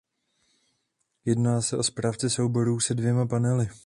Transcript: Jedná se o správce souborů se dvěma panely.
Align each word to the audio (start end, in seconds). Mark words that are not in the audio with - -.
Jedná 1.25 1.61
se 1.61 1.77
o 1.77 1.83
správce 1.83 2.29
souborů 2.29 2.79
se 2.79 2.93
dvěma 2.95 3.27
panely. 3.27 3.69